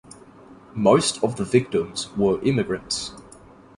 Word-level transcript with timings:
Most 0.73 1.23
of 1.23 1.35
the 1.35 1.45
victims 1.45 2.09
were 2.17 2.41
immigrants. 2.41 3.13